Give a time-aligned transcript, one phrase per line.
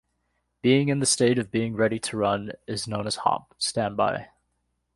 [0.63, 4.29] Being in the state of being ready to run is known as hot standby.